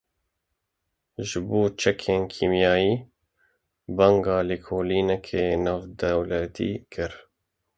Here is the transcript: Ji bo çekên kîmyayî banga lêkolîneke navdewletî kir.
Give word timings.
Ji 1.27 1.39
bo 1.47 1.61
çekên 1.81 2.21
kîmyayî 2.33 2.95
banga 3.97 4.37
lêkolîneke 4.49 5.43
navdewletî 5.65 6.71
kir. 6.91 7.11